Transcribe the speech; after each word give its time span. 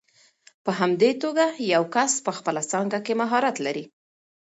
په 0.63 0.71
همدې 0.79 1.11
توګه 1.23 1.45
یو 1.73 1.83
کس 1.95 2.11
په 2.25 2.31
خپله 2.37 2.61
څانګه 2.71 2.99
کې 3.05 3.13
مهارت 3.21 3.55
لري. 3.65 3.85